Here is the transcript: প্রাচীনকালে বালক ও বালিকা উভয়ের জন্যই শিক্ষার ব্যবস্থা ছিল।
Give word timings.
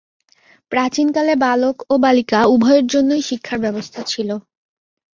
প্রাচীনকালে 0.71 1.33
বালক 1.43 1.77
ও 1.89 2.03
বালিকা 2.03 2.39
উভয়ের 2.53 2.85
জন্যই 2.87 3.23
শিক্ষার 3.29 3.59
ব্যবস্থা 3.65 4.01
ছিল। 4.07 4.29